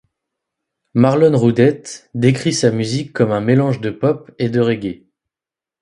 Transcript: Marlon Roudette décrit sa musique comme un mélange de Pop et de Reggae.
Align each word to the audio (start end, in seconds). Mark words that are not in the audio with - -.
Marlon 0.95 1.37
Roudette 1.37 2.09
décrit 2.15 2.53
sa 2.53 2.71
musique 2.71 3.13
comme 3.13 3.31
un 3.31 3.39
mélange 3.39 3.81
de 3.81 3.91
Pop 3.91 4.31
et 4.39 4.49
de 4.49 4.59
Reggae. 4.59 5.05